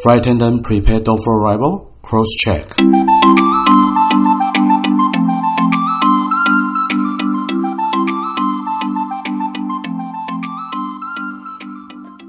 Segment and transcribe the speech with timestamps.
[0.00, 1.90] Flight attendant, prepare door for arrival.
[2.02, 2.64] Cross check.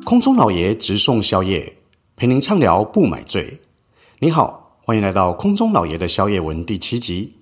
[0.04, 1.78] 空中老爷直送宵夜，
[2.16, 3.62] 陪您畅聊不买醉。
[4.18, 7.36] 你好，欢迎来到空中老爷的宵夜文第七集。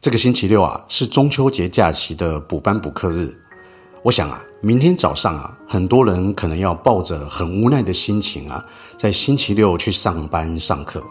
[0.00, 3.40] 这个星期六啊，是中秋节假期的补班补课日。
[4.04, 8.64] 我想啊，明天早上啊，很多人可能要抱着很无奈的心情啊，
[8.96, 11.02] 在星期六去上班上课。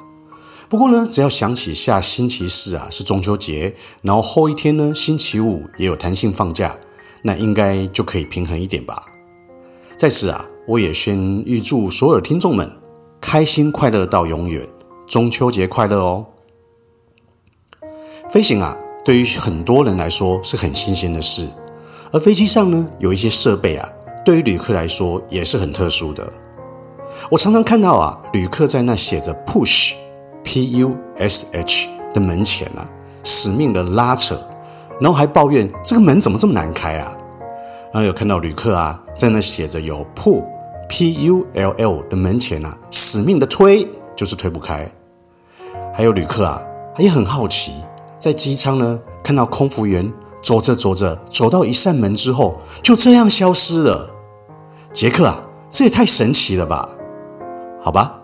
[0.70, 6.78] 不过呢，只要想起下星期四啊是中秋节，然后后一天呢星期五也有弹性放假，
[7.24, 9.04] 那应该就可以平衡一点吧。
[9.98, 12.72] 在此啊，我也先预祝所有听众们
[13.20, 14.66] 开心快乐到永远，
[15.06, 16.26] 中秋节快乐哦！
[18.30, 21.50] 飞行啊，对于很多人来说是很新鲜的事。
[22.14, 23.88] 而飞机上呢，有一些设备啊，
[24.26, 26.30] 对于旅客来说也是很特殊的。
[27.30, 29.96] 我常常看到啊，旅客在那写着 “push”（P-U-S-H）
[32.14, 32.86] 的门前啊，
[33.24, 34.38] 死命的拉扯，
[35.00, 37.16] 然后还抱怨这个门怎么这么难开啊。
[37.94, 43.88] 然后有看到旅客啊，在那写着有 “pull”（P-U-L-L） 的门前啊，死命的推，
[44.18, 44.92] 就是推不开。
[45.94, 46.62] 还有旅客啊，
[46.94, 47.72] 他也很好奇，
[48.20, 50.12] 在机舱呢，看到空服员。
[50.42, 54.10] 走着走着，走到一扇门之后，就这样消失了。
[54.92, 56.90] 杰克啊，这也太神奇了吧？
[57.82, 58.20] 好吧，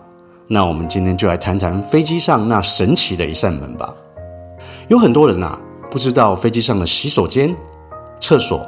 [0.47, 3.93] 那我们今天就来谈谈飞机上那神奇的一扇门吧。
[4.87, 5.59] 有很多人啊，
[5.91, 7.55] 不知道飞机上的洗手间、
[8.19, 8.65] 厕所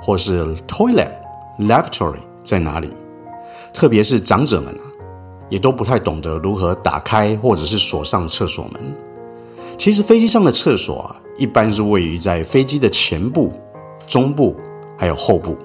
[0.00, 1.10] 或是 toilet、
[1.58, 2.92] laboratory 在哪里，
[3.72, 4.84] 特别是长者们啊，
[5.48, 8.94] 也都不太懂得如何打开或者是锁上厕所门。
[9.78, 11.16] 其实飞机上的厕所啊。
[11.40, 13.50] 一般是位于在飞机的前部、
[14.06, 14.54] 中部
[14.98, 15.56] 还有后部，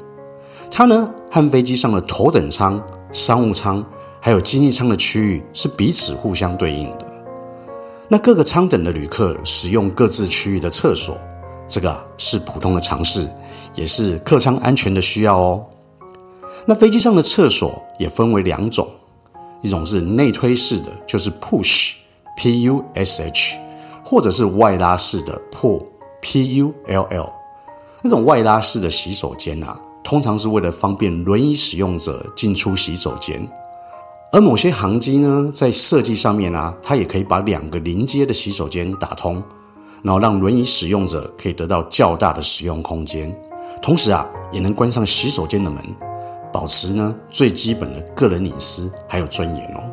[0.71, 2.81] 它呢和飞机上的头等舱、
[3.11, 3.85] 商务舱
[4.21, 7.05] 还有经济舱的区域是彼此互相对应的。
[8.07, 11.17] 那各个舱等的旅客使用各自区域的厕所，
[11.67, 13.29] 这个是普通的常识，
[13.75, 15.61] 也是客舱安全的需要哦。
[16.65, 18.87] 那飞机上的厕所也分为两种，
[19.61, 23.57] 一种是内推式的，就是 push，P-U-S-H。
[24.05, 25.79] 或者是外拉式的破
[26.21, 27.33] P U L L
[28.03, 33.45] 那种外拉式的洗手间啊，通常是为了方便轮椅使用者进出洗手间。
[34.31, 39.41] 而某些航机呢，在设计上面啊，它也可以把两个临街的洗手间打通，
[40.03, 43.35] 然后让轮椅使用者可以得到较大的使用空间，
[43.81, 45.81] 同时啊，也能关上洗手间的门，
[46.53, 49.83] 保持呢最基本的个人隐私还有尊严哦。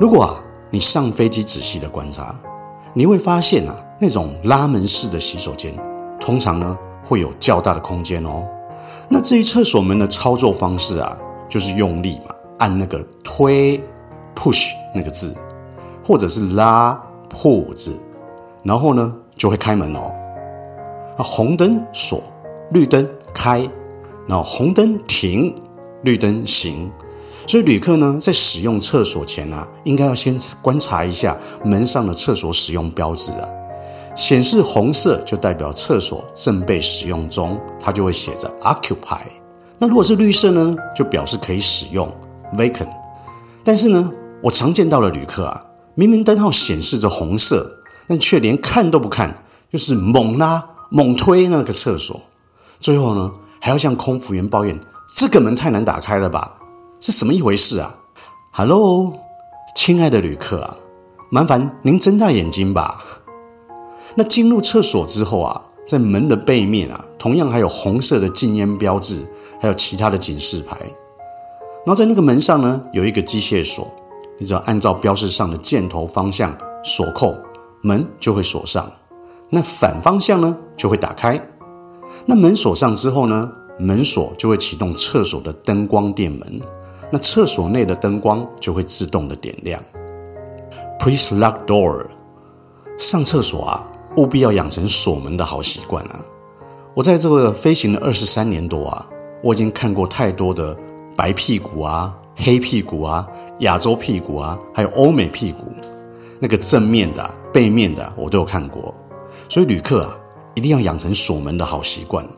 [0.00, 2.34] 如果啊，你上飞机仔细的观察。
[2.98, 5.72] 你会发现啊，那种拉门式的洗手间，
[6.18, 8.44] 通常呢会有较大的空间哦。
[9.08, 11.16] 那至于厕所门的操作方式啊，
[11.48, 13.80] 就是用力嘛，按那个推
[14.34, 15.32] push 那个字，
[16.04, 17.00] 或者是拉
[17.32, 17.96] pull 字，
[18.64, 20.12] 然后呢就会开门哦。
[21.16, 22.20] 那红灯锁，
[22.72, 23.60] 绿灯开，
[24.26, 25.54] 然后红灯停，
[26.02, 26.90] 绿灯行。
[27.46, 33.48] 所以旅客呢，在使用厕所前啊，应该要先观察一下门上的厕所使用标志啊，
[34.14, 39.20] 显示红色就代表厕所正被使用中，它就会写着 occupy。
[39.78, 42.12] 那如果是绿色呢，就表示可以使用
[42.54, 42.88] vacant。
[43.64, 44.10] 但是呢，
[44.42, 52.20] 我常见到的旅客啊，明明灯号显示着红色，但却连看都不看，就是猛拉猛推那个厕所，
[52.80, 54.78] 最后呢，还要向空服员抱怨
[55.08, 56.56] 这个门太难打开了吧。
[57.00, 57.96] 是什么一回事啊
[58.50, 59.12] ？Hello，
[59.76, 60.76] 亲爱的旅客啊，
[61.30, 63.04] 麻烦您睁大眼睛吧。
[64.16, 69.24] 那进入厕所之后啊，在门的背面啊，同样还有红色的禁烟标志，
[69.60, 70.76] 还有其他的警示牌。
[70.80, 73.88] 然后在那个门上呢，有一个机械锁，
[74.36, 77.32] 你只要按照标示上的箭头方向锁扣，
[77.80, 78.90] 门就会锁上。
[79.50, 81.40] 那反方向呢，就会打开。
[82.26, 86.60] 那门锁上之后呢，门锁就会启动厕所的灯光电门。
[87.10, 89.82] 那厕所内的灯光就会自动的点亮。
[90.98, 92.06] Please lock door。
[92.98, 96.18] 上厕所啊，务必要养成锁门的好习惯啊！
[96.94, 99.06] 我在这个飞行了二十三年多啊，
[99.40, 100.76] 我已经看过太多的
[101.16, 103.24] 白屁股啊、黑屁股啊、
[103.60, 105.72] 亚洲屁股啊，还有欧美屁股，
[106.40, 108.92] 那个正面的、背面的我都有看过。
[109.48, 110.18] 所以旅客啊，
[110.56, 112.28] 一定要养成锁门的好习惯，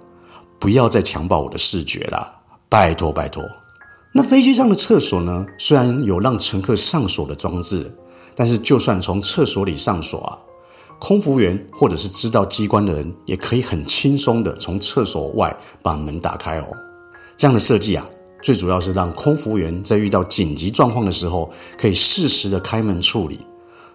[0.59, 2.31] 不要再强暴我的视觉了，
[2.69, 3.43] 拜托拜托。
[4.13, 7.97] 那飞机上的厕所呢，虽然有让乘客上锁的装置，
[8.35, 10.39] 但是就算从厕所里上锁啊，
[10.99, 16.67] 空服员或者是知道机关的人，也可以很轻松的从厕所外把门打开哦。
[17.37, 18.05] 这样的设计啊，
[18.43, 21.49] 最主要是让空服员在遇到紧急状况的时候，
[21.79, 23.39] 可以适时的开门处理。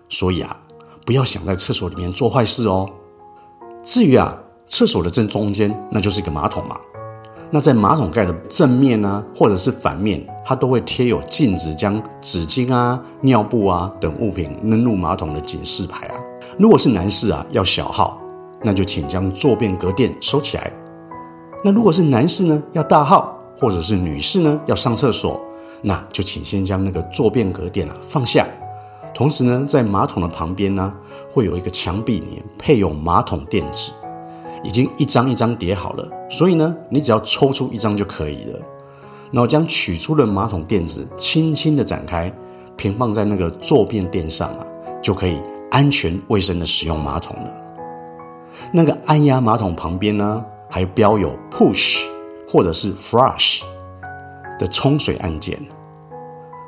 [0.07, 0.57] 所以啊，
[1.05, 2.87] 不要想在厕所里面做坏事哦。
[3.83, 6.77] 至于啊，厕所的正中间，那就是一个马桶嘛。
[7.55, 16.19] 那在马桶盖的正面呢，或者是反面，它都会贴有禁止将纸巾啊、尿布啊等物品扔入马桶的警示牌啊。
[16.59, 18.19] 如果是男士啊，要小号，
[18.61, 20.69] 那就请将坐便隔垫收起来。
[21.63, 25.41] 那如果是男士呢，要大号，或者是女士呢，要上厕所，
[25.81, 28.45] 那就请先将那个坐便隔垫啊放下。
[29.13, 30.93] 同时呢，在马桶的旁边呢，
[31.31, 33.93] 会有一个墙壁里配有马桶垫纸。
[34.65, 38.59] 已经一张一张叠好了，所以呢，你只要抽出一张就可以了。
[39.31, 42.33] 然后将取出的马桶垫子轻轻的展开，
[42.75, 44.65] 平放在那个坐便垫上啊，
[45.03, 45.39] 就可以
[45.69, 47.51] 安全卫生的使用马桶了。
[48.71, 52.03] 那个按压马桶旁边呢，还标有 push
[52.47, 53.61] 或者是 flush
[54.57, 55.59] 的冲水按键。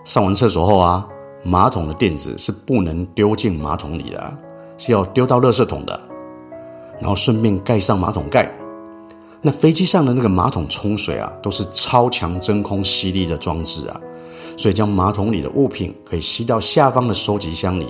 [0.05, 1.07] 上完厕所后啊，
[1.43, 4.33] 马桶的垫子是不能丢进马桶里的，
[4.77, 5.99] 是要丢到垃圾桶的。
[6.99, 8.51] 然后顺便盖上马桶盖。
[9.41, 14.01] 那飞机上的那个马桶冲水啊，都是超强真空吸力的装置啊，
[14.57, 17.87] 所以将马桶里的物品可以吸到下方的收集箱里。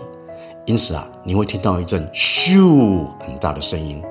[0.66, 4.04] 因此啊，你会听到一阵咻很大的声音。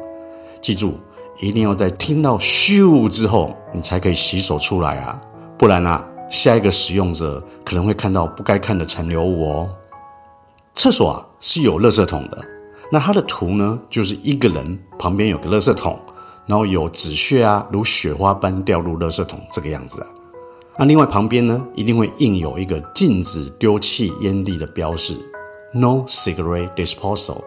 [0.63, 0.95] 记住，
[1.39, 5.21] 一定要在听到咻之后，你才可以洗手出来啊，
[5.59, 9.69] 不然啊，下一个使用者可能会看到不该看的残留物哦。
[10.75, 12.56] 厕所啊是有垃圾桶的。
[12.91, 15.99] 那它的图呢，就是一个人旁边有个垃圾桶，
[16.47, 20.07] 然后有纸屑啊，如雪花般掉入垃圾桶这个样子啊。
[20.79, 25.17] 那另外旁边呢，一定会印有一个禁止丢弃烟蒂的标示
[25.75, 27.43] ，No cigarette disposal。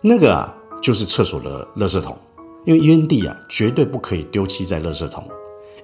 [0.00, 2.16] 那个啊，就是厕所的垃圾桶，
[2.64, 5.22] 因为烟蒂啊，绝对不可以丢弃在垃圾桶。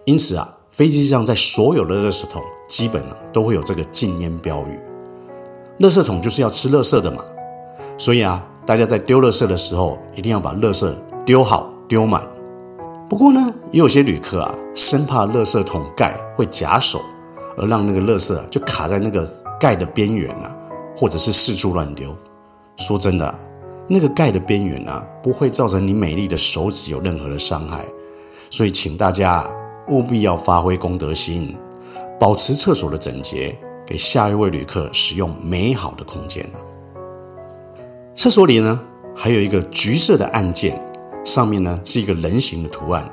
[0.05, 4.81] 因此啊，飞机上在所有的垃圾桶，基本啊都会有这个禁烟标语。
[5.79, 7.23] 垃圾桶就是要吃垃圾的嘛，
[7.97, 8.45] 所以啊。
[8.67, 10.93] 大家在丢垃圾的时候，一定要把垃圾
[11.25, 12.27] 丢好、丢满。
[13.09, 17.01] 不过呢，也有些旅客啊，生怕垃圾桶盖会夹手，
[17.57, 19.25] 而让那个垃圾就卡在那个
[19.61, 20.51] 盖的边缘啊，
[20.97, 22.13] 或者是四处乱丢。
[22.77, 23.33] 说真的，
[23.87, 27.87] 那个盖的边缘啊，不会造成你美丽的手指有任何的伤害。
[28.51, 29.49] 所以，请大家
[29.87, 31.57] 务必要发挥公德心，
[32.19, 36.59] 保持厕所的整洁，给下一位旅客使用美好的空间啊。
[38.17, 38.81] 厕所里呢，
[39.15, 40.83] 还有一个橘色的按键，
[41.23, 43.13] 上面呢是一个人形的图案，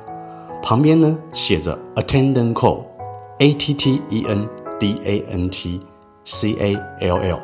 [0.63, 4.47] 旁边呢写着 Attendant Call，A T T E N
[4.79, 5.81] D A N T
[6.23, 7.39] C A L L，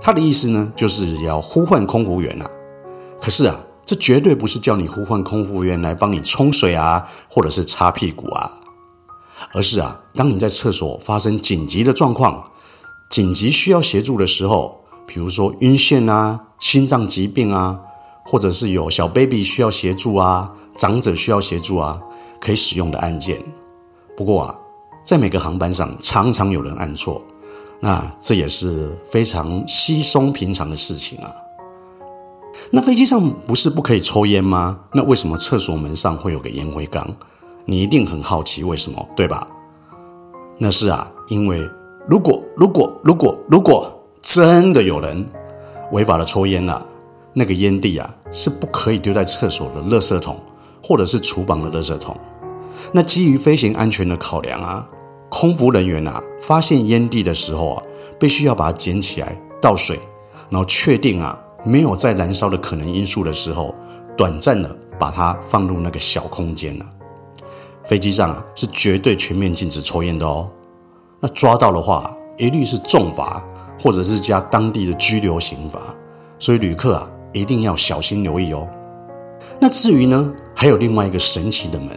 [0.00, 2.50] 它的意思呢就是要呼唤空服员啊。
[3.20, 8.50] 可是啊，这绝对不是叫你呼唤空服员来帮你冲水啊，或者是擦屁股啊，
[9.52, 12.52] 而是啊，当你在厕所发生紧急的状况，
[13.10, 14.85] 紧急需要协助的时候。
[15.06, 17.80] 比如说晕眩啊、心脏疾病啊，
[18.24, 22.02] 或者是有小 baby 需要协助啊、长者需要协助啊，
[22.40, 23.40] 可以使用的按键。
[24.16, 24.58] 不过啊，
[25.04, 27.24] 在每个航班上常常有人按错，
[27.80, 31.30] 那这也是非常稀松平常的事情啊。
[32.72, 34.80] 那飞机上不是不可以抽烟吗？
[34.92, 37.08] 那为什么厕所门上会有个烟灰缸？
[37.64, 39.46] 你一定很好奇为什么，对吧？
[40.58, 41.60] 那是啊，因为
[42.08, 43.92] 如果如果如果如果。
[44.34, 45.24] 真的有人
[45.92, 46.84] 违法的抽烟了，
[47.32, 50.36] 那个烟蒂啊是不可以丢在厕所的垃圾桶，
[50.82, 52.18] 或者是厨房的垃圾桶。
[52.90, 54.84] 那基于飞行安全的考量啊，
[55.28, 57.82] 空服人员啊发现烟蒂的时候啊，
[58.18, 59.96] 必须要把它捡起来倒水，
[60.50, 63.72] 然后确定啊没有再燃烧的可能因素的时候，
[64.16, 66.86] 短暂的把它放入那个小空间啊。
[67.84, 70.50] 飞机上啊是绝对全面禁止抽烟的哦。
[71.20, 73.40] 那抓到的话，一律是重罚。
[73.80, 75.80] 或者是加当地的拘留刑罚，
[76.38, 78.66] 所以旅客啊一定要小心留意哦。
[79.58, 81.90] 那至于呢，还有另外一个神奇的门，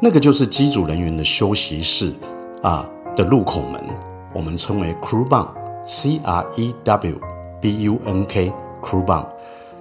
[0.00, 2.12] 那个就是机组人员的休息室
[2.62, 3.82] 啊的入口门，
[4.32, 7.20] 我们称为 crew bunk，C R E W
[7.60, 9.26] B U N K crew bunk。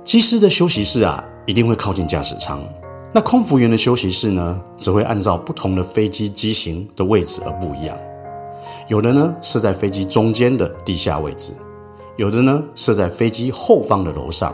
[0.04, 2.64] 机师的休息室啊一定会靠近驾驶舱，
[3.12, 7.98] 那空服员的休息室呢，则会按照不同的飞机机型的位置而不一样。
[8.88, 11.54] 有的呢设在飞机中间的地下位置，
[12.18, 14.54] 有的呢设在飞机后方的楼上。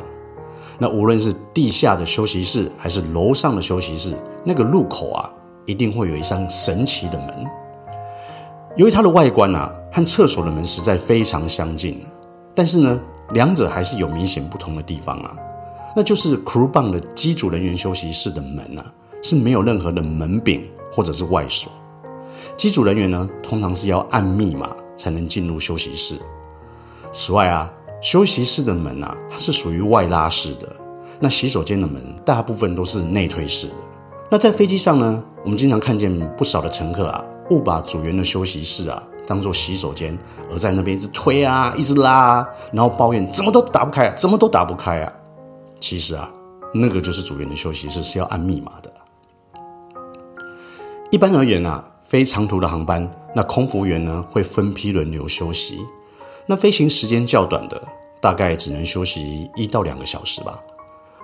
[0.79, 5.31] 那无论是地下的休息室还是楼上的休息室，那个入口啊，
[5.65, 7.45] 一定会有一扇神奇的门。
[8.77, 12.01] 由于它的外观啊和厕所的门实在非常相近，
[12.55, 12.99] 但是呢，
[13.33, 15.35] 两者还是有明显不同的地方啊。
[15.93, 18.85] 那就是 crew b n 的机组人员休息室的门啊
[19.21, 21.69] 是没有任何的门柄或者是外锁。
[22.57, 26.17] 机组人员呢，通常是要按密码才能进入休息室。
[27.11, 30.75] 此外啊，休息室的门啊，它是属于外拉式的。
[31.19, 33.73] 那洗手间的门大部分都是内推式的。
[34.29, 40.17] 那在飞机上呢，我们经常看见不少的乘客啊，误把组员的休息室啊当做洗手间，
[40.49, 45.13] 而在那边一直推啊，一直拉啊，然后抱怨怎么都打不开啊，怎么都打不开啊。
[45.79, 46.29] 其实啊，
[46.73, 48.91] 那个就是组员的休息室是要按密码的。
[51.11, 55.79] 一般而言啊，飞长途的航班，那空服员呢会分批轮流休息。
[56.45, 57.81] 那飞行时间较短的，
[58.19, 60.59] 大概只能休息一到两个小时吧。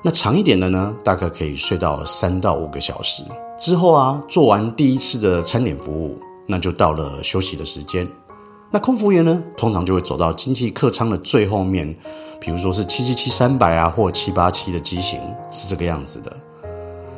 [0.01, 3.21] 那长一点的呢，大概可以睡到三到五个小时。
[3.57, 8.07] 之后啊，做完第一次的餐点服务，那就到了休息的时间。
[8.71, 11.93] 那空服员呢，通常就会走到经济客舱的最后面，
[12.39, 15.19] 比如说是七七七三百啊，或七八七的机型，
[15.51, 16.31] 是这个样子的。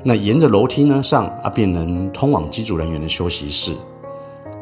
[0.03, 3.75] 那沿着楼梯呢上啊，便能通往机组人员的休息室。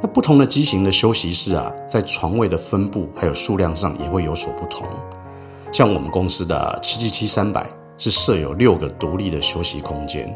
[0.02, 4.88] 那不同的机型的休息室啊，在床位的分布还有数量上也会有所不同。
[5.72, 7.68] 像我们公司的七七七三百
[7.98, 10.36] 是设有六个独立的休息空间。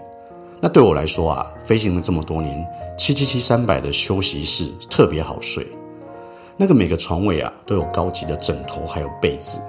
[0.60, 2.63] 那对我来说啊，飞行了这么多年，
[2.98, 5.65] 七七七三百的休息室特别好睡。
[6.58, 9.60] 那个每个床位啊都有高级的枕头还有被子，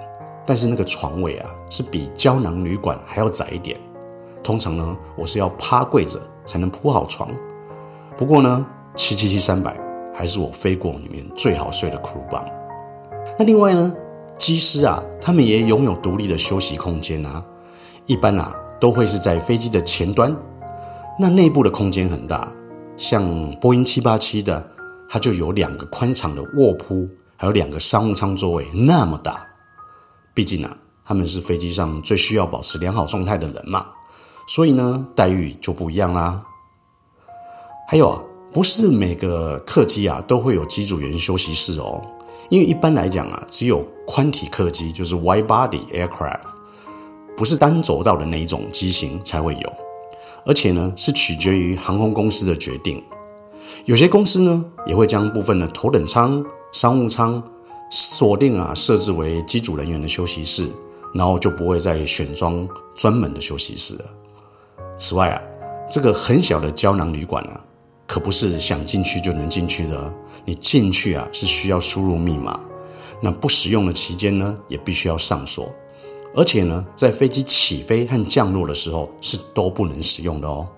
[0.45, 3.79] 但是那个床位啊是比胶囊旅馆还要窄一点。
[4.43, 7.31] 通常呢，我是要趴跪着才能铺好床。
[8.17, 9.79] 不过呢，七七七三百
[10.15, 12.45] 还是我飞过里面最好睡的 crew 房。
[13.39, 13.95] 那另外呢，
[14.39, 17.45] 机师啊，他们也拥有独立的休息空间啊。
[18.07, 20.37] 一般啊，都会是在飞机的前端。
[21.19, 22.49] 那内部的空间很大，
[22.97, 24.67] 像波音七八七的，
[25.09, 29.47] 它就有两个宽敞的卧铺，还有两个商务舱座位，那么大。
[30.35, 33.87] 毕竟啊，他们是飞机上最需要保持良好状态的人嘛，
[34.55, 36.45] 所以呢，待遇就不一样啦。
[37.89, 38.23] 还有啊。
[38.53, 42.03] 不是每个客机啊都会有机组员休息室哦，
[42.51, 46.43] 因为一般来讲啊，只有宽体客机，就是 wide body aircraft，
[47.35, 49.73] 不是单轴道的那一种机型才会有，
[50.45, 53.03] 而且呢是取决于航空公司的决定。
[53.87, 57.43] 有些公司呢也会将部分的头等舱、商务舱
[57.91, 60.69] 锁定啊设置为机组人员的休息室，
[61.15, 64.05] 然后就不会再选装专门的休息室了。
[65.03, 65.43] 此外啊，
[65.89, 67.61] 这个很小的胶囊旅馆啊。
[68.07, 72.61] 可不是想进去就能进去的，你进去啊是需要输入密码，
[73.21, 75.75] 那不使用的期间呢也必须要上锁，
[76.37, 80.69] 而且呢在飞机起飞和降落的时候是都不能使用的哦。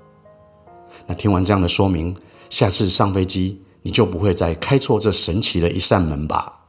[1.06, 2.16] 那听完这样的说明，
[2.48, 6.60] 下次上飞机你就不会再开错这神奇的一扇门吧。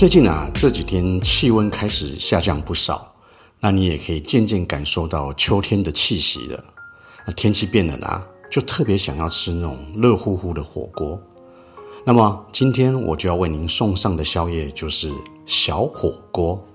[0.00, 3.14] 最近啊，这几天气温开始下降不少，
[3.60, 6.64] 那你也可以渐渐感受到秋天的气息了。
[7.26, 11.20] 那天气变冷啊，就特别想要吃那种热乎乎的火锅。
[12.06, 15.12] 那么今天我就要为您送上的宵夜就是
[15.44, 16.66] 小火锅。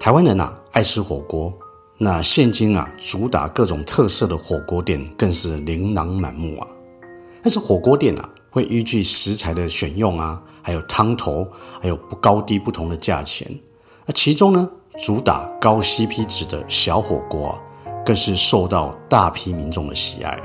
[0.00, 1.52] 台湾人啊爱吃火锅，
[1.98, 6.66] 那现今啊主打各种特色的火锅店更是琳琅满目啊。
[7.42, 8.26] 但是火锅店啊。
[8.52, 11.48] 会依据食材的选用啊，还有汤头，
[11.80, 13.48] 还有不高低不同的价钱。
[14.04, 14.68] 那其中呢，
[14.98, 17.58] 主打高 CP 值的小火锅啊，
[18.04, 20.38] 更是受到大批民众的喜爱。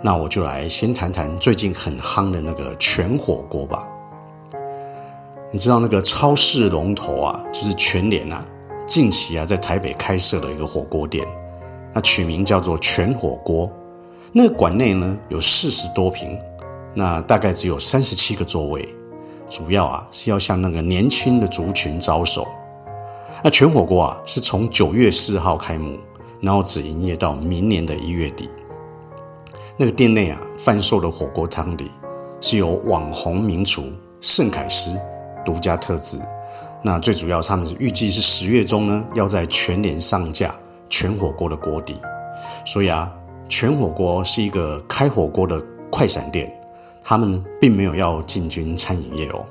[0.00, 3.82] 那我就来先谈谈最近很夯的那个全火锅吧。
[5.50, 8.44] 你知道那个超市龙头啊，就是全联啊，
[8.86, 11.26] 近期啊在台北开设了一个火锅店，
[11.92, 13.68] 那取名叫做全火锅。
[14.30, 16.38] 那个馆内呢有四十多坪。
[16.98, 18.88] 那大概只有三十七个座位，
[19.50, 22.48] 主要啊是要向那个年轻的族群招手。
[23.44, 25.98] 那全火锅啊是从九月四号开幕，
[26.40, 28.48] 然后只营业到明年的一月底。
[29.76, 31.90] 那个店内啊贩售的火锅汤底
[32.40, 34.98] 是由网红名厨盛凯师
[35.44, 36.18] 独家特制。
[36.82, 40.54] 那最主要他们是预计是十月中呢要在全联上架
[40.88, 41.94] 全火锅的锅底，
[42.64, 43.12] 所以啊
[43.50, 46.50] 全火锅是一个开火锅的快闪店。
[47.08, 49.44] 他们呢，并没有要进军餐饮业哦。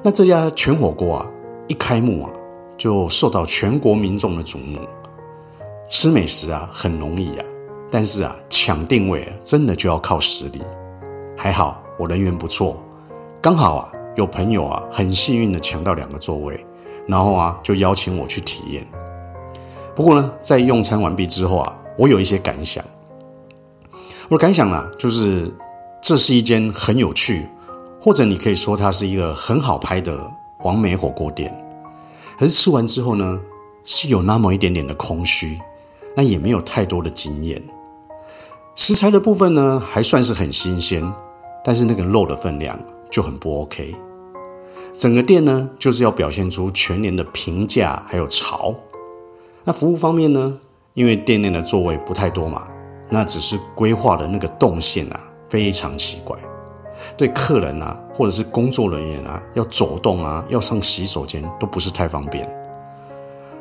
[0.00, 1.26] 那这家全火锅啊，
[1.66, 2.30] 一开幕啊，
[2.78, 4.78] 就受到全国民众的瞩目。
[5.88, 7.44] 吃美食啊，很容易啊，
[7.90, 10.62] 但是啊，抢定位，真的就要靠实力。
[11.36, 12.80] 还好我人缘不错，
[13.42, 16.64] 刚好啊，有朋友啊，很幸运的抢到两个座位，
[17.08, 18.86] 然后啊，就邀请我去体验。
[19.96, 22.84] 不过呢，在用餐完毕之后啊，我有一些感想。
[24.28, 25.52] 我的感想呢，就是。
[26.08, 27.48] 这是一间很有趣，
[28.00, 30.16] 或者你可以说它是一个很好拍的
[30.60, 31.52] 网美火锅店，
[32.38, 33.40] 可是吃完之后呢，
[33.84, 35.58] 是有那么一点点的空虚，
[36.14, 37.60] 那也没有太多的经验。
[38.76, 41.12] 食材的部分呢，还算是很新鲜，
[41.64, 42.78] 但是那个肉的分量
[43.10, 43.92] 就很不 OK。
[44.96, 48.72] 整个店呢，就是要表现出全年的平价还有潮。
[49.64, 50.56] 那服务方面呢，
[50.94, 52.68] 因为店内的座位不太多嘛，
[53.10, 56.36] 那只是规划的那个动线啊，非常奇怪。
[57.16, 62.48] 对客人啊，或者是工作人员啊，要走动啊，要上洗手间都不是太方便。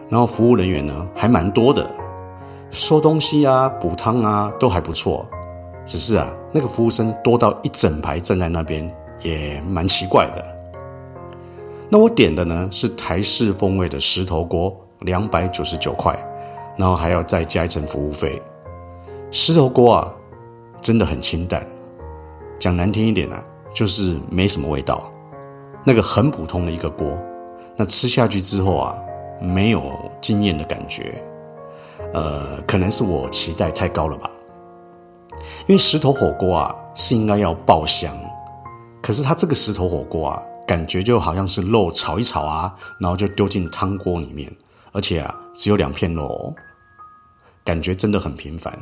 [0.10, 1.89] 然后服务人员呢，还蛮多的。
[2.72, 5.25] 收东西啊，补汤啊，都还不错。
[5.86, 8.89] 只是啊，那个服务生多到一整排站在那边，
[9.22, 10.44] 也蛮奇怪的。
[11.89, 16.18] 那我点的呢是台式风味的石头锅，两百九十九块，
[16.77, 18.42] 然后还要再加一层服务费。
[19.30, 20.13] 石头锅啊，
[20.82, 21.65] 真的很清淡，
[22.60, 23.44] 讲难听一点啊，
[23.74, 25.12] 就是没什么味道。
[25.84, 27.18] 那个很普通的一个锅，
[27.76, 28.96] 那吃下去之后啊，
[29.40, 31.24] 没有惊艳的感觉。
[32.14, 34.30] 呃，可能是我期待太高了吧？
[35.68, 38.16] 因为石头火锅啊是应该要爆香，
[39.02, 44.52] 可是它这个石头火锅啊，感觉就好像是肉炒一炒啊，然后就丢进汤锅里面，
[44.92, 46.56] 而且啊只有两片肉哦，
[47.64, 48.78] 感觉真的很平凡。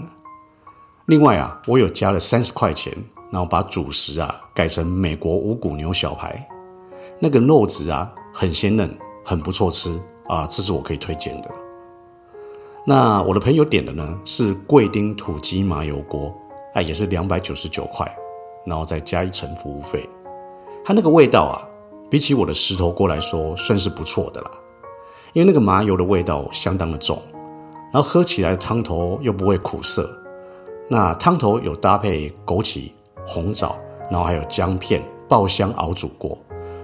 [1.07, 2.93] 另外啊，我有加了三十块钱，
[3.33, 6.47] 然后把主食啊改成美国无骨牛小排，
[7.19, 11.49] 那个肉质啊很鲜嫩，很不错吃啊，这是我可以推荐的。
[12.85, 16.31] 那我的朋友点的呢是贵丁土鸡麻油锅，
[16.75, 18.07] 哎，也是两百九十九块，
[18.67, 20.07] 然后再加一层服务费。
[20.85, 21.57] 它那个味道啊，
[22.11, 24.51] 比起我的石头锅来说，算是不错的啦。
[25.33, 27.19] 因为那个麻油的味道相当的重，
[27.91, 30.07] 然后喝起来的汤头又不会苦涩。
[30.87, 32.91] 那汤头有搭配枸杞、
[33.25, 33.75] 红枣，
[34.09, 36.37] 然后还有姜片爆香熬煮过，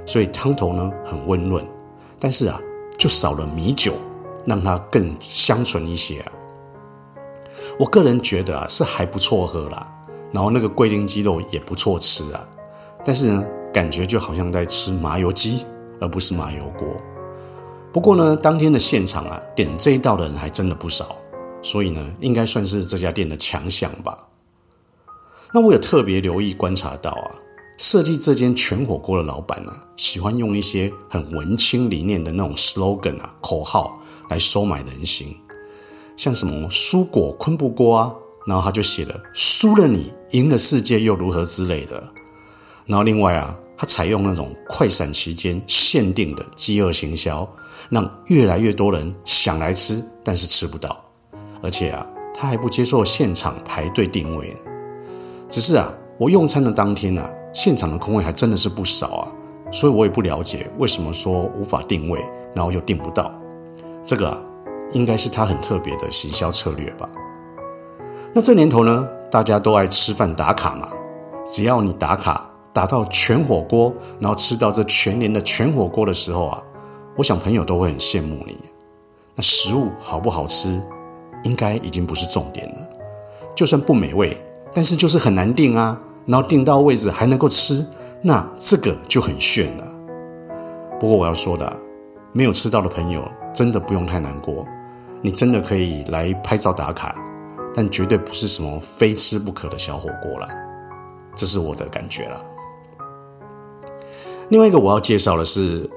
[0.06, 1.66] 所以汤头呢很温润。
[2.20, 2.60] 但是啊，
[2.98, 3.94] 就少了米酒。
[4.46, 6.32] 让它更香醇一些啊，
[7.78, 9.94] 我个人觉得啊是还不错喝啦，
[10.32, 12.48] 然后那个桂林鸡肉也不错吃啊，
[13.06, 15.66] 但是呢感觉就好像在吃麻油鸡
[16.00, 16.88] 而不是麻油锅。
[17.94, 21.18] 不过呢当天的现场啊点这一道的人还真的不少，
[21.62, 24.18] 所以呢应该算是这家店的强项吧。
[25.52, 27.32] 那我有特别留意观察到啊。
[27.78, 35.34] 设计这间全火锅的老板呢、啊，喜欢用一些很文青理念的那种 slogan 啊口号来收买人心，
[36.18, 38.14] 像什么蔬果昆布锅啊，
[38.46, 42.04] 然后他就写了输了你赢了世界又如何之类的。
[42.86, 47.50] 然后另外啊，他采用那种快闪期间限定的饥饿行销，
[47.90, 51.02] 让越来越多人想来吃，但是吃不到。
[51.62, 54.54] 而且啊，他还不接受现场排队订位。
[55.50, 57.30] 只是啊，我用餐的当天啊。
[57.52, 59.28] 现场的空位还真的是不少啊，
[59.72, 63.34] 所以我也不了解为什么说无法定位，然后又订不到。
[64.04, 64.38] 这个啊，
[64.92, 67.10] 应该是他很特别的行销策略吧。
[68.32, 70.88] 那这年头呢，大家都爱吃饭打卡嘛，
[71.44, 76.64] 只要你打卡打到全火锅，然后吃到这全年的全火锅的时候啊，
[77.18, 78.60] 我想朋友都会很羡慕你。
[79.34, 80.80] 那食物好不好吃，
[81.44, 82.82] 应该已经不是重点了。
[83.56, 84.38] 就算不美味，
[84.74, 86.02] 但是就是很难订啊。
[86.26, 87.84] 然后订到位置还能够吃，
[88.22, 89.88] 那这个就很炫了。
[91.00, 91.76] 不过我要说的，
[92.32, 94.64] 没有吃到的朋友真的不用太难过，
[95.24, 97.16] 你真的可以来拍照打卡，
[97.74, 100.48] 但绝对不是什么非吃不可的小火锅了，
[101.34, 102.40] 这是我的感觉了。
[104.50, 105.90] 另外一个我要介绍的是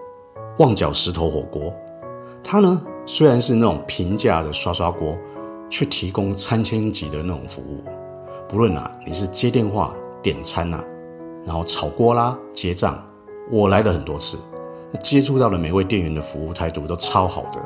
[0.60, 1.74] 旺角石头火锅，
[2.42, 5.14] 它呢虽然是那种平价的刷刷锅，
[5.68, 7.84] 却提供餐厅级的那种服务，
[8.52, 9.92] 不论啊你是接电话。
[10.22, 10.84] 点餐呐、啊，
[11.44, 13.04] 然后炒锅啦、结账，
[13.50, 14.38] 我来了很多次，
[15.02, 17.60] 接触到的每位店员的服务态度都超好的。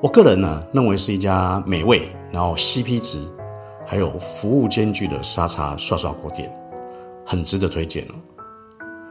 [0.00, 3.28] 我个人呢认为是一家美味，然后 CP 值，
[3.84, 6.48] 还有服务兼具的沙茶涮涮锅店，
[7.26, 8.14] 很值得推荐哦。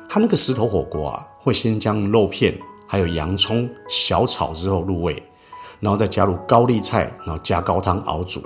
[0.07, 5.21] 他那个石头火锅啊，会先将肉片还有洋葱小炒之后入味，
[5.81, 8.41] 然后再加入高丽菜，然后加高汤熬煮。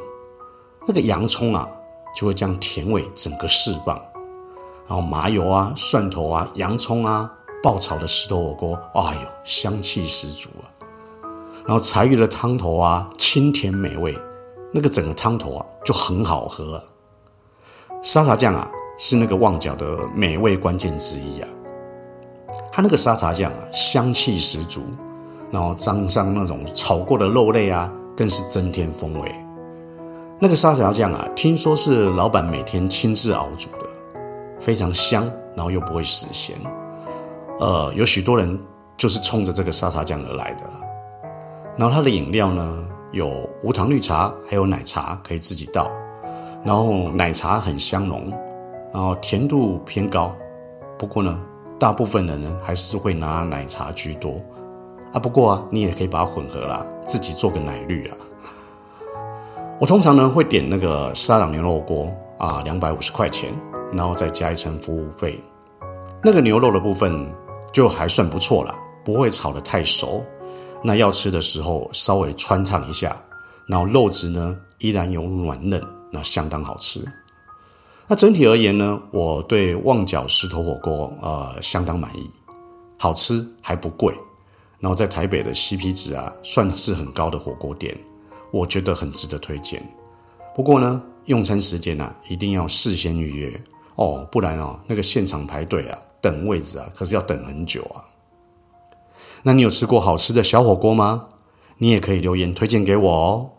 [0.88, 1.70] 那个洋葱啊。
[2.16, 3.96] 就会将甜味整个释放，
[4.88, 7.32] 然后麻油啊、蒜头啊、洋葱啊
[7.64, 10.66] 爆炒的石头火锅，哎呦，香气十足啊！
[11.66, 14.18] 然后柴鱼的汤头啊，清甜美味，
[14.74, 16.84] 那个整个汤头啊就很好喝啊。
[18.02, 21.48] 沙茶酱啊是那个旺角的美味关键之一啊，
[22.72, 24.82] 它那个沙茶酱啊香气十足，
[25.52, 29.32] 然后沾上那种炒过的肉类啊，更是增添风味。
[30.44, 33.86] 那个沙茶酱啊，听说是老板每天亲自熬煮的，
[34.60, 36.56] 非常香，然后又不会死咸。
[37.60, 38.60] 呃，有许多人
[38.98, 40.64] 就是冲着这个沙茶酱而来的。
[41.78, 45.92] 然后它的饮料呢，有无糖绿茶，还有奶茶可以自己倒。
[46.66, 48.32] 然后奶茶很香浓，
[48.92, 50.36] 然后甜度偏高。
[50.98, 51.40] 不过呢，
[51.80, 54.42] 大部分的人还是会拿奶茶居多
[55.14, 55.20] 啊。
[55.20, 58.16] 不过啊，你也可以把它混合啦，自己做个奶绿啦。
[59.82, 63.50] 我通常呢会点那个沙朗牛肉锅啊，两百五十块钱，
[63.92, 65.44] 然后再加一层服务费。
[66.24, 67.28] 那个牛肉的部分
[67.74, 70.24] 就还算不错啦，不会炒得太熟。
[70.84, 73.16] 那要吃的时候稍微穿烫一下，
[73.66, 77.04] 然后肉质呢依然有软嫩，那相当好吃。
[78.06, 82.30] 那整体而言呢，我对旺角石头火锅呃相当满意，
[83.00, 84.14] 好吃还不贵，
[84.78, 87.98] 然后在台北的 CP 值啊算是很高的火锅店。
[88.52, 89.82] 我觉得很值得推荐，
[90.54, 93.62] 不过呢，用餐时间啊一定要事先预约
[93.96, 98.04] 哦，不然哦那个现场排队啊等位置啊可是要等很久啊。
[99.44, 101.28] 那你有吃过好吃的小火锅吗？
[101.78, 103.50] 你也可以留言推荐给我哦。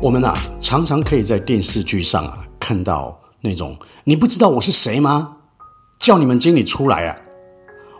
[0.00, 3.18] 我们啊常常可以在电视剧上啊看到。
[3.40, 5.36] 那种你不知道我是谁吗？
[5.98, 7.16] 叫你们经理出来啊！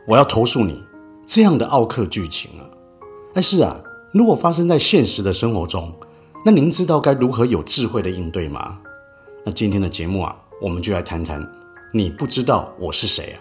[0.09, 0.83] 我要投诉你
[1.27, 2.65] 这样的奥客剧情啊！
[3.35, 3.81] 但是啊，
[4.13, 5.93] 如果发生在现实的生活中，
[6.45, 8.79] 那您知道该如何有智慧的应对吗？
[9.45, 11.45] 那今天的节目啊，我们就来谈谈
[11.93, 13.37] 你不知道我是谁啊！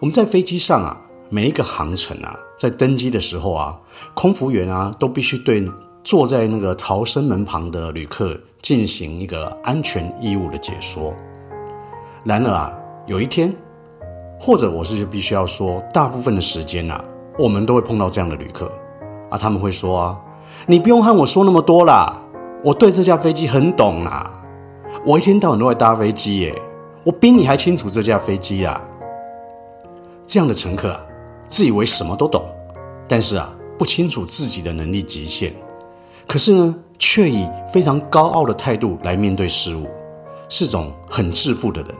[0.00, 3.80] 我们在飞机上啊，每一个航程啊，在登机的时候啊，
[4.12, 5.60] 空服员啊都必须对
[6.04, 8.38] 坐在那个逃生门旁的旅客。
[8.64, 11.14] 进行一个安全义务的解说。
[12.24, 12.72] 然而啊，
[13.04, 13.54] 有一天，
[14.40, 17.04] 或者我是就必须要说，大部分的时间啊，
[17.38, 18.72] 我们都会碰到这样的旅客
[19.28, 20.18] 啊，他们会说啊，
[20.66, 22.16] 你不用和我说那么多啦，
[22.62, 24.42] 我对这架飞机很懂啦，
[25.04, 26.58] 我一天到晚都在搭飞机耶，
[27.04, 28.80] 我比你还清楚这架飞机啊。
[30.26, 31.00] 这样的乘客啊，
[31.46, 32.46] 自以为什么都懂，
[33.06, 35.52] 但是啊，不清楚自己的能力极限。
[36.26, 39.86] 可是呢，却以非常高傲的态度来面对事物，
[40.48, 41.90] 是种很自负的人。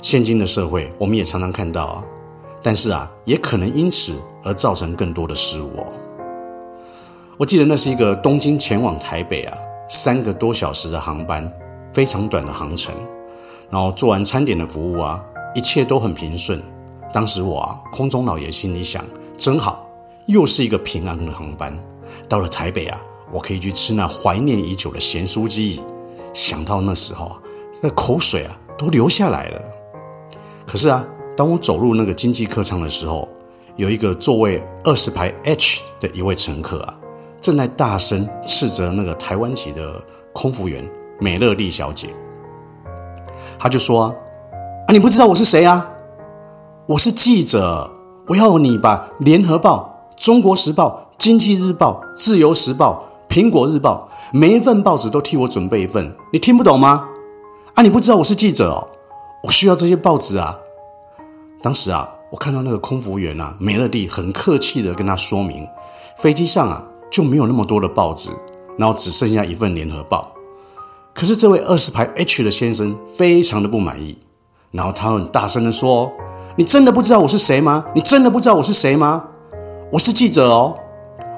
[0.00, 2.04] 现今的社会，我们也常常看到啊，
[2.62, 5.86] 但是啊，也可能因此而造成更多的失误哦。
[7.36, 9.56] 我记得那是一个东京前往台北啊，
[9.88, 11.50] 三个多小时的航班，
[11.92, 12.94] 非常短的航程。
[13.70, 15.22] 然后做完餐点的服务啊，
[15.54, 16.60] 一切都很平顺。
[17.12, 19.04] 当时我啊，空中老爷心里想，
[19.36, 19.86] 真好，
[20.26, 21.76] 又是一个平安的航班。
[22.28, 23.00] 到了台北啊。
[23.32, 25.80] 我可以去吃那怀念已久的咸酥鸡，
[26.34, 27.38] 想到那时候啊，
[27.80, 29.62] 那口水啊都流下来了。
[30.66, 31.02] 可是啊，
[31.34, 33.26] 当我走入那个经济客舱的时候，
[33.76, 36.94] 有一个座位二十排 H 的一位乘客啊，
[37.40, 40.86] 正在大声斥责那个台湾籍的空服员
[41.18, 42.10] 美乐蒂小姐。
[43.58, 44.04] 他就说
[44.86, 45.88] ：“啊，你不知道我是谁啊？
[46.86, 47.90] 我是记者，
[48.26, 57.08] 我要你把《联合报》《中国时报》《经济日报》《自由时报》。”苹果日报每一份报纸都替我准备一份，你听不懂吗？
[57.72, 58.86] 啊，你不知道我是记者哦，
[59.44, 60.58] 我需要这些报纸啊。
[61.62, 65.66] 当时啊，我看到那个空服员啊，美乐蒂很客气的跟他说明，
[66.18, 68.28] 飞机上啊就没有那么多的报纸，
[68.76, 70.34] 然后只剩下一份联合报。
[71.14, 74.18] 可是这位二十排 H 的先生非常的不满意，
[74.72, 76.12] 然后他很大声的说
[76.56, 77.86] ：“你真的不知道我是谁吗？
[77.94, 79.24] 你真的不知道我是谁吗？
[79.92, 80.76] 我是记者哦。”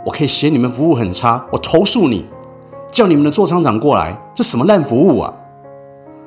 [0.05, 2.27] 我可以嫌你们服务很差，我投诉你，
[2.93, 5.33] 叫你们的座舱长过来，这什么烂服务啊！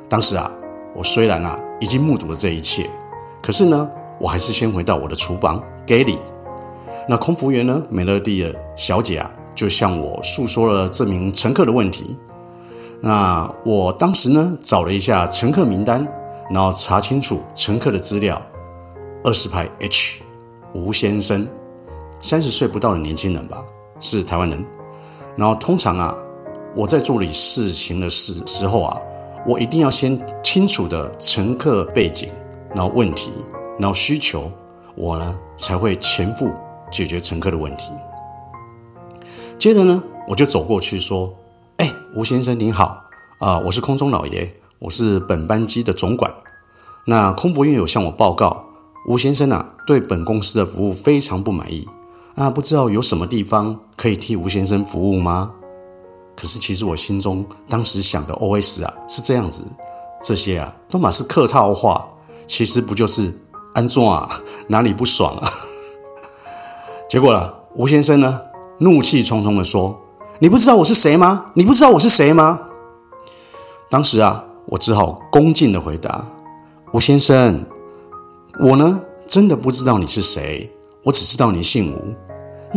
[0.10, 0.50] 当时啊，
[0.96, 2.90] 我虽然啊已经目睹了这一切，
[3.42, 3.88] 可是呢，
[4.20, 6.18] 我还是先回到我的厨房给你。
[7.08, 12.18] 那空服员呢，美乐蒂的小姐啊，就向我诉说了这名乘客的问题。
[13.00, 16.06] 那我当时呢，找了一下乘客名单，
[16.50, 18.42] 然后查清楚乘客的资料，
[19.24, 20.24] 二十排 H
[20.74, 21.48] 吴先生。
[22.20, 23.64] 三十岁不到的年轻人吧，
[24.00, 24.66] 是台湾人。
[25.36, 26.16] 然后通常啊，
[26.76, 28.98] 我在处理事情的时时候啊，
[29.46, 32.30] 我一定要先清楚的乘客背景，
[32.74, 33.32] 然后问题，
[33.78, 34.52] 然后需求，
[34.96, 36.52] 我呢才会前赴
[36.92, 37.92] 解决乘客的问题。
[39.60, 41.34] 接着呢，我就走过去说
[41.78, 43.04] ：“哎，吴先生您好
[43.40, 46.34] 啊，我是空中老爷，我是本班机的总管。
[47.06, 48.66] 那空服员有向我报告，
[49.08, 51.88] 吴先生啊，对本公司的服务非常不满意。”
[52.40, 55.52] 那，不知道有什么地方可以替吴先生服务吗？
[56.36, 59.66] 可是其实我心中当时想的 OS 啊是这样子，
[60.22, 62.08] 这些啊都满是客套话，
[62.46, 63.36] 其实不就是
[63.74, 64.30] 安怎啊，
[64.70, 65.50] 哪里不爽啊？
[67.10, 68.40] 结果呢，吴先生呢
[68.78, 70.00] 怒气冲冲地说
[70.38, 71.48] ：“你不知道我是谁吗？
[71.56, 72.60] 你不知道我是谁吗？”
[73.90, 76.24] 当时啊，我只好恭敬的回答
[76.94, 77.66] ：“吴先生，
[78.60, 80.72] 我呢，真的不知道你是谁，
[81.02, 82.14] 我只知道你姓吴。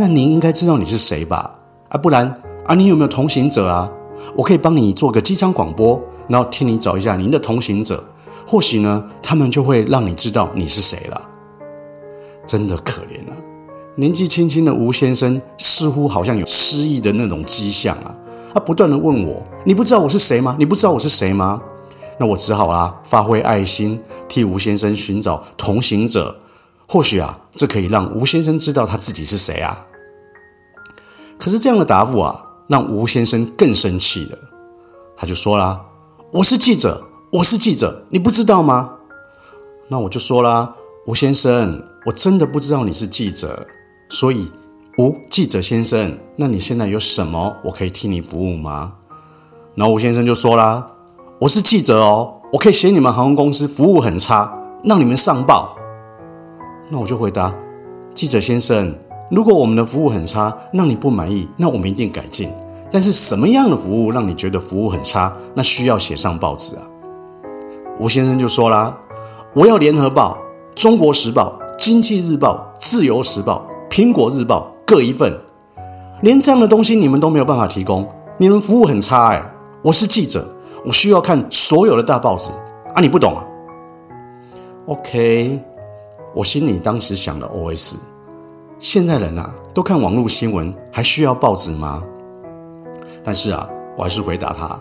[0.00, 1.58] 那您应该知道你是谁吧？
[1.90, 2.26] 啊，不然
[2.64, 3.92] 啊，你有没有同行者啊？
[4.34, 8.02] 我可以帮你做个机舱广播，然后替你找一下您的同行者，
[8.46, 11.28] 或许呢，他们就会让你知道你是谁了。
[12.46, 13.36] 真的可怜啊，
[13.96, 18.14] 年纪轻轻的吴先生似乎好像有失忆的那种迹象啊。”
[18.54, 20.56] 他不断地问我：“你不知道我是谁吗？
[20.58, 21.60] 你不知道我是谁吗？”
[22.18, 26.38] 那我只好啊，发挥爱心，替吴先生寻找同行者。
[26.88, 29.86] 或许啊，这可以让吴先生知道他自己是谁啊。
[31.40, 34.38] 可是这样的答复啊，让吴先生更生气了。
[35.16, 35.80] 他就说啦
[36.32, 38.98] ：“我是记者，我是记者，你不知道吗？”
[39.88, 40.74] 那我就说啦
[41.08, 43.66] ：“吴先生，我真的不知道你是记者，
[44.08, 44.52] 所以。”
[44.98, 48.94] 吴记者先生，那你现在有什么我可以替你服务吗？
[49.74, 50.86] 然后吴先生就说啦
[51.40, 54.52] ：“我是记者哦，我可以写你们航空公司服务很差，
[54.84, 55.74] 让你们上报。”
[56.90, 57.54] 那我就回答
[58.12, 58.94] ：“记者先生，
[59.30, 62.50] 如果我们的服务很差，让你不满意，那我们一定改进。
[62.90, 65.32] 但是什么样的服务让你觉得服务很差？
[65.54, 66.82] 那需要写上报纸啊。”
[67.98, 68.98] 吴先生就说啦
[69.54, 70.36] ：“我要联合报、
[70.74, 75.38] 中国时报、经济日报、自由时报、苹果日报。”各一份，
[76.20, 79.54] 连这样的东西你们都没有办法提供，你们服务很差哎！
[79.82, 80.44] 我是记者，
[80.84, 82.50] 我需要看所有的大报纸
[82.92, 83.00] 啊！
[83.00, 83.46] 你不懂啊
[84.86, 85.60] ？OK，
[86.34, 87.98] 我心里当时想的 OS：
[88.80, 92.02] 现在人啊都看网络新闻，还需要报纸吗？
[93.22, 94.80] 但是啊，我还是回答他：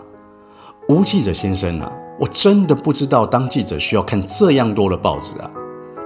[0.88, 5.50] 吴记者先生啊，我真的不知道当记者需要看这样多的报纸啊！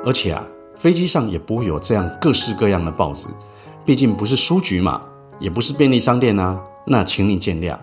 [0.05, 3.29] 而且啊，飞机上也不会有这样各式各样的报纸。
[3.85, 5.01] 毕竟不是书局嘛，
[5.39, 7.77] 也不是便利商店啊，那请你见谅。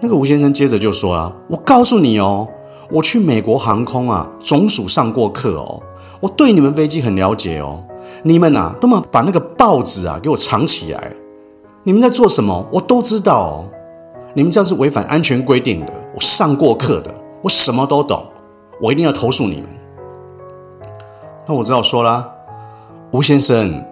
[0.00, 2.46] 那个吴先生接着就说啊：“我告诉你哦，
[2.90, 5.82] 我去美国航空啊总署上过课哦，
[6.20, 7.82] 我对你们飞机很了解哦。
[8.26, 11.12] 你们呐，都嘛把那个报纸啊给我藏起来，
[11.82, 12.66] 你们在做什么？
[12.72, 13.64] 我都知道。
[14.32, 15.92] 你们这样是违反安全规定的。
[16.14, 18.24] 我上过课的，我什么都懂，
[18.80, 19.66] 我一定要投诉你们。”
[21.46, 22.28] 那我只好说啦，
[23.12, 23.84] 吴先生。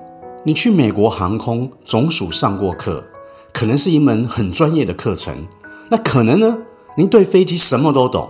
[0.44, 3.04] 你去美国航空总署上过课，
[3.52, 5.46] 可能是一门很专业的课程。
[5.88, 6.58] 那可能呢，
[6.96, 8.28] 您对飞机什么都懂。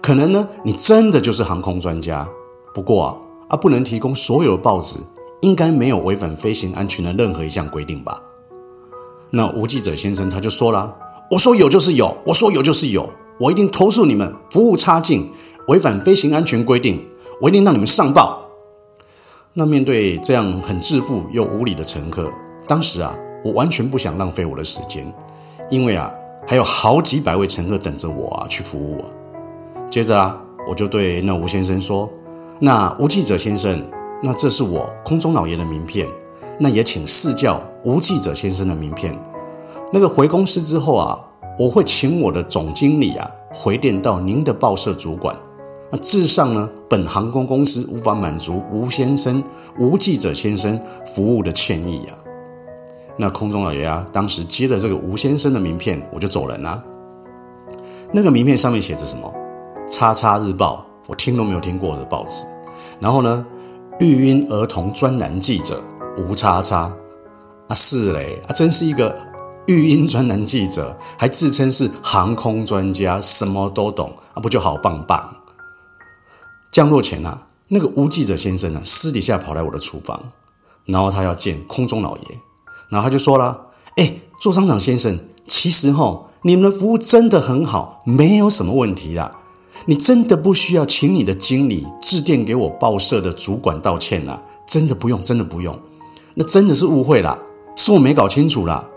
[0.00, 2.26] 可能呢，你真的就是航空专家。
[2.74, 4.98] 不过啊，啊不能提供所有的报纸，
[5.42, 8.20] 应该没有违反飞行安全的任何一项规定吧？
[9.30, 10.94] 那吴记者先生他就说了
[11.30, 13.08] ：“我说有就是有，我说有就是有，
[13.40, 15.30] 我一定投诉你们服务差劲，
[15.68, 17.04] 违反飞行安全规定，
[17.40, 18.40] 我一定让你们上报。”
[19.54, 22.30] 那面对这样很自负又无理的乘客，
[22.66, 25.12] 当时啊，我完全不想浪费我的时间，
[25.68, 26.10] 因为啊，
[26.46, 29.08] 还有好几百位乘客等着我啊去服务啊。
[29.90, 32.08] 接着啊，我就对那吴先生说
[32.60, 33.84] ：“那吴记者先生，
[34.22, 36.08] 那这是我空中老爷的名片，
[36.58, 39.18] 那也请赐教吴记者先生的名片。
[39.92, 41.18] 那个回公司之后啊，
[41.58, 45.36] 我会请我的总经理啊回电到您的报社主管。”
[45.90, 49.44] 那至上呢，本航空公司无法满足吴先生、
[49.78, 52.16] 吴记者先生服务的歉意啊。
[53.18, 56.82] 那空中老爷啊，当时接了这个吴先生的名片，我就走人了。
[58.10, 59.30] 那个名片上面写着什么？
[59.86, 62.46] 叉叉日报，我听都没有听过的报纸。
[62.98, 63.44] 然后呢，
[64.02, 65.80] 育婴儿童专栏记者
[66.16, 66.92] 吴叉叉
[67.68, 69.16] 啊，是嘞啊，真是一个
[69.68, 75.36] 育婴专栏记者，还自称是航空专家，什么都懂啊，不就好棒棒？
[76.72, 80.20] 降落前啊，那个吴记者先生呢，私底下跑来我的厨房，
[80.84, 82.24] 然后他要见空中老爷，
[82.88, 83.66] 然后他就说了
[83.98, 89.30] ：“哎，座商长先生，其实齁，你们的服务真的很好，没有什么问题啦。
[89.86, 95.78] 你真的不需要请你的经理致电给我报社的主管道歉啦，真的不用，真的不用。
[96.34, 97.38] 那真的是误会啦，
[97.76, 98.88] 是我没搞清楚啦。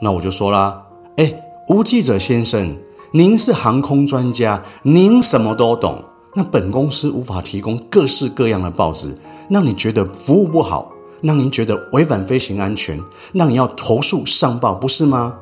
[0.00, 0.82] 那我就说啦：
[1.16, 1.34] 哎，
[1.68, 2.76] 吴记者先生，
[3.12, 6.02] 您是航空专家，您什么都懂。”
[6.36, 9.16] 那本公司无法提供各式各样的报纸，
[9.48, 10.90] 让你觉得服务不好，
[11.22, 13.00] 让您觉得违反飞行安全，
[13.32, 15.36] 让你要投诉上报，不是吗？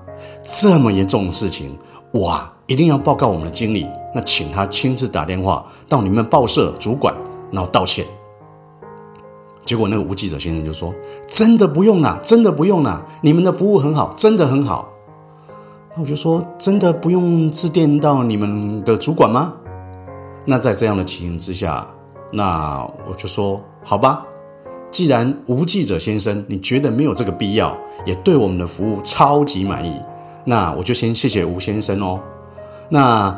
[0.45, 1.79] 这么严重的事情，
[2.13, 7.15] 哇，一定要报告我们的经理，那请他亲自打电话到你们报社主管，
[7.51, 8.03] 然后道歉。
[9.63, 10.95] 结果那个吴记者先生就说
[11.29, 14.91] ：“真的不用啦，真的不用啦，你们的服务很好，真的很好。”
[15.95, 19.53] 那我就说：“真的不用致电到你们的主管吗？”
[20.47, 21.87] 那在这样的情形之下，
[22.33, 24.25] 那我就说好吧，
[24.91, 30.01] 既然吴记者先生你觉得没有这个必要，也对我们的服务超级满意，
[30.47, 32.19] 那我就先谢谢吴先生哦。
[32.93, 33.35] 那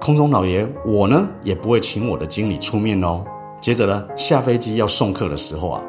[0.00, 3.24] 空中老爷，我呢也不会请我的经理出面哦。
[3.60, 5.82] 接着呢，下飞机要送客的时候啊，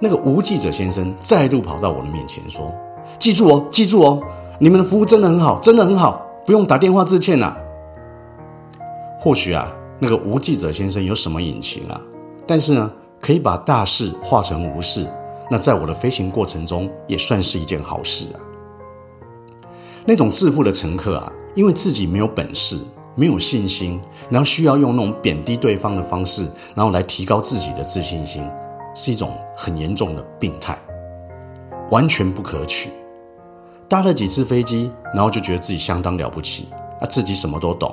[0.00, 2.72] 那个吴记者先生再度跑到我的面前说
[3.20, 4.22] ：“记住哦，记住哦，
[4.58, 7.54] 你们的服务真的很好，真的很好，不用打电话致歉呐。”
[9.20, 12.00] 或许啊，那个吴记者先生有什么隐情啊？
[12.46, 15.06] 但是呢，可以把大事化成无事，
[15.50, 18.40] 那在我的飞行过程中也算是一件好事啊。
[20.06, 22.78] 那种自负的乘客啊，因为自己没有本事、
[23.16, 28.48] 没有信心，然后需要用那种贬低对方的方式，然后来提高自己的自信心，
[28.94, 30.78] 是一种很严重的病态，
[31.90, 32.90] 完全不可取。
[33.88, 36.68] 搭了几次飞机，然后就觉得自己相当了不起，
[37.00, 37.92] 啊，自己什么都懂。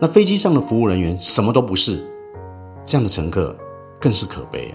[0.00, 2.02] 那飞机上的服务人员什么都不是，
[2.86, 3.54] 这样的乘客
[4.00, 4.74] 更是可悲！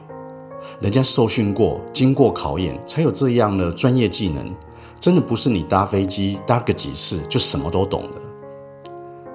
[0.80, 4.54] 人家受训过，经过考验，才有这样的专业技能，
[5.00, 8.22] 真的不是你搭飞机搭个几次就什么都懂的。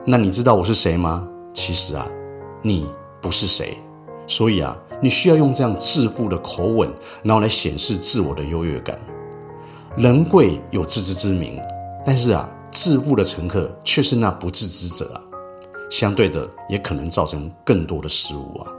[0.05, 1.27] 那你知道我是谁吗？
[1.55, 2.07] 其实啊，
[2.63, 2.87] 你
[3.23, 3.79] 不是谁，
[4.27, 8.99] 所以啊，你需要用这样自负的口吻，然后来显示自我的优越感。
[9.97, 11.59] 人贵有自知之明，
[12.05, 15.21] 但是啊，自负的乘客却是那不自知者啊。
[15.91, 18.73] 相对的，也可能造成更多的失误啊。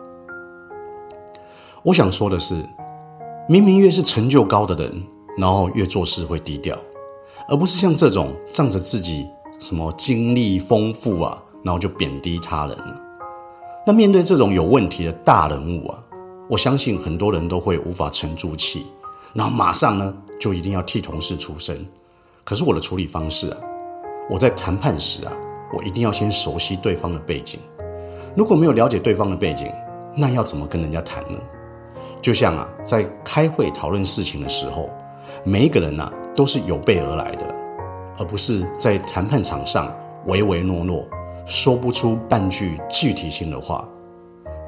[1.82, 2.56] 我想说的是，
[3.48, 5.04] 明明越是成就高的人，
[5.38, 6.78] 然后越做事会低调，
[7.48, 9.28] 而不是像这种仗着自己
[9.60, 13.02] 什么经历丰富啊，然后就贬低他人了。
[13.86, 16.04] 那面对这种有问题的大人物啊，
[16.50, 18.86] 我相信很多人都会无法沉住气，
[19.34, 21.86] 然后马上呢就一定要替同事出声。
[22.44, 23.58] 可是我的处理方式啊，
[24.30, 25.34] 我在谈判时啊。
[25.74, 27.60] 我一定要先熟悉对方的背景，
[28.34, 29.70] 如果没有了解对方的背景，
[30.16, 31.38] 那要怎么跟人家谈呢？
[32.22, 34.90] 就像啊，在开会讨论事情的时候，
[35.44, 37.56] 每一个人呐、啊、都是有备而来的，
[38.18, 39.94] 而不是在谈判场上
[40.26, 41.06] 唯唯诺诺，
[41.46, 43.88] 说不出半句具体性的话，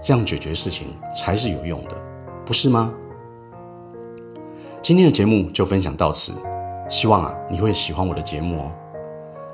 [0.02, 1.96] 这样解决事情才是有用的，
[2.46, 2.94] 不是吗？
[4.82, 6.34] 今天的节目就分享到此，
[6.90, 8.72] 希望啊你会喜欢我的节目哦。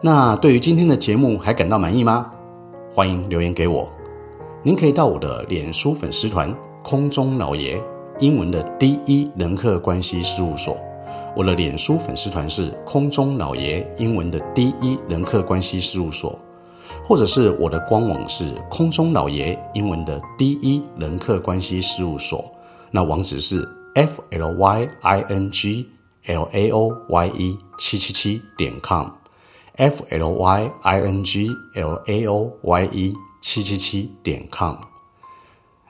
[0.01, 2.29] 那对于今天的节目还感到满意吗？
[2.93, 3.91] 欢迎留言给我。
[4.61, 7.81] 您可以到我的脸书粉丝团“空中老爷”
[8.19, 10.77] 英文的第一人客关系事务所。
[11.35, 16.37] 我的脸书粉丝团是“空中老爷”英文的第一人客关系事务所，
[17.03, 22.51] 或者是我的官网是“空中老爷”英文的第一人客关系事务所。
[22.91, 25.87] 那网址是 f l y i n g
[26.27, 29.07] l a o y e 七七七点 com。
[29.75, 34.75] f l y i n g l a o y e 七七七点 com，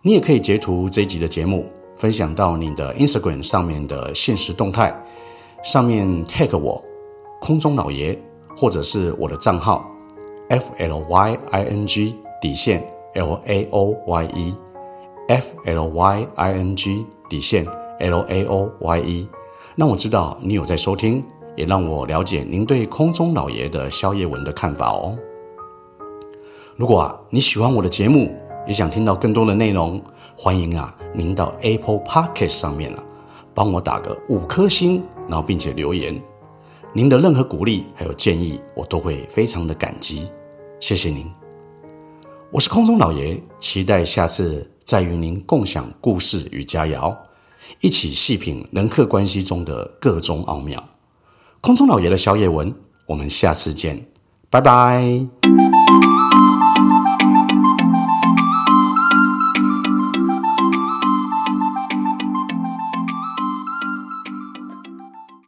[0.04, 4.98] 你也可以截图这一集的节目，分享到你的 Instagram 上面的限时动态，
[5.64, 6.84] 上面 tag 我
[7.40, 8.20] 空中老爷，
[8.56, 9.90] 或者是我的账号
[10.50, 14.56] f l y i n g 底线 l a o y e
[15.30, 17.66] f l y i n g 底线
[18.00, 19.30] l a o y e，
[19.78, 21.24] 让我知道你有在收听。
[21.56, 25.16] 也让我了解您对空中老爷的宵夜文的看法哦。
[26.76, 30.02] 如果啊你喜欢我的节目，也想听到更多的内容，
[30.36, 33.04] 欢迎啊您到 Apple Podcast 上面啊
[33.54, 36.22] 帮我打个五颗星，然后并且留言。
[36.94, 40.28] 您的任何鼓励还有建议，我都会非常的感激。
[40.80, 41.26] 谢谢您，
[42.52, 47.18] 我是空中老爷，期待下次再与您共享故事与佳肴，
[47.82, 50.84] 一起细品人客关系中的各种奥妙。
[51.62, 52.76] 空中老爷的小野文，
[53.08, 54.06] 我们下次见，
[54.50, 55.28] 拜拜。